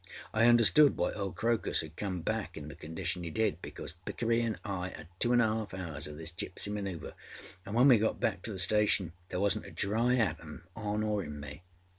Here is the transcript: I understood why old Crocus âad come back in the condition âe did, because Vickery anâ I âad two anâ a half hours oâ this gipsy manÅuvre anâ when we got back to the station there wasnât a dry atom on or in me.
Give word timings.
I 0.33 0.45
understood 0.47 0.97
why 0.97 1.11
old 1.13 1.35
Crocus 1.35 1.83
âad 1.83 1.95
come 1.95 2.21
back 2.21 2.57
in 2.57 2.69
the 2.69 2.75
condition 2.75 3.21
âe 3.21 3.31
did, 3.31 3.61
because 3.61 3.93
Vickery 4.03 4.39
anâ 4.41 4.57
I 4.65 4.89
âad 4.89 5.05
two 5.19 5.29
anâ 5.29 5.43
a 5.43 5.55
half 5.57 5.73
hours 5.75 6.07
oâ 6.07 6.17
this 6.17 6.31
gipsy 6.31 6.71
manÅuvre 6.71 7.13
anâ 7.67 7.73
when 7.75 7.87
we 7.87 7.99
got 7.99 8.19
back 8.19 8.41
to 8.41 8.51
the 8.51 8.57
station 8.57 9.13
there 9.29 9.39
wasnât 9.39 9.67
a 9.67 9.71
dry 9.71 10.15
atom 10.15 10.63
on 10.75 11.03
or 11.03 11.23
in 11.23 11.39
me. 11.39 11.61